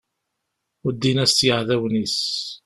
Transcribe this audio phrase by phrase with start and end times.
[0.87, 2.17] Uddin-as-tt yiɛdawen-is.